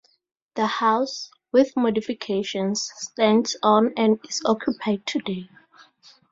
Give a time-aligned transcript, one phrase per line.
[0.55, 5.47] The house, with modifications, stands on and is occupied today.